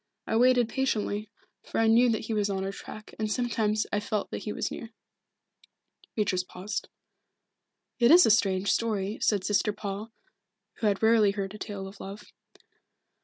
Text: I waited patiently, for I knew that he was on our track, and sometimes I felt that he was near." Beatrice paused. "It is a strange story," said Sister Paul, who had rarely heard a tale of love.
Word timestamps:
I 0.25 0.35
waited 0.35 0.67
patiently, 0.67 1.29
for 1.61 1.77
I 1.79 1.85
knew 1.85 2.09
that 2.09 2.21
he 2.25 2.33
was 2.33 2.49
on 2.49 2.63
our 2.63 2.71
track, 2.71 3.13
and 3.19 3.31
sometimes 3.31 3.85
I 3.93 3.99
felt 3.99 4.31
that 4.31 4.39
he 4.45 4.51
was 4.51 4.71
near." 4.71 4.89
Beatrice 6.15 6.43
paused. 6.43 6.89
"It 7.99 8.09
is 8.09 8.25
a 8.25 8.31
strange 8.31 8.71
story," 8.71 9.19
said 9.21 9.43
Sister 9.43 9.71
Paul, 9.71 10.11
who 10.77 10.87
had 10.87 11.03
rarely 11.03 11.29
heard 11.33 11.53
a 11.53 11.59
tale 11.59 11.87
of 11.87 11.99
love. 11.99 12.23